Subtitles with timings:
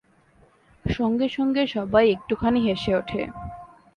[0.85, 3.21] সঙ্গে সঙ্গে সবাই একটুখানি হেসে ওঠে।